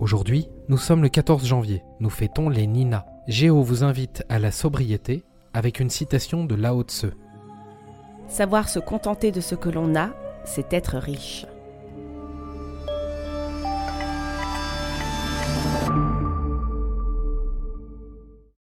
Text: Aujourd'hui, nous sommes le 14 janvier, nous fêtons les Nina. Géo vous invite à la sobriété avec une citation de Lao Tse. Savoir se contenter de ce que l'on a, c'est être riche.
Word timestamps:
Aujourd'hui, 0.00 0.48
nous 0.68 0.78
sommes 0.78 1.02
le 1.02 1.08
14 1.08 1.44
janvier, 1.44 1.82
nous 1.98 2.08
fêtons 2.08 2.48
les 2.48 2.68
Nina. 2.68 3.04
Géo 3.26 3.62
vous 3.62 3.82
invite 3.82 4.22
à 4.28 4.38
la 4.38 4.52
sobriété 4.52 5.24
avec 5.52 5.80
une 5.80 5.90
citation 5.90 6.44
de 6.44 6.54
Lao 6.54 6.84
Tse. 6.84 7.06
Savoir 8.28 8.68
se 8.68 8.78
contenter 8.78 9.32
de 9.32 9.40
ce 9.40 9.56
que 9.56 9.68
l'on 9.68 9.96
a, 9.96 10.10
c'est 10.44 10.72
être 10.72 10.98
riche. 10.98 11.46